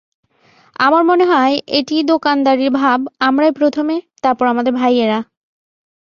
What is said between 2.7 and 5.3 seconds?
ভাব আমরাই প্রথমে, তারপর আমাদের ভাই-এরা।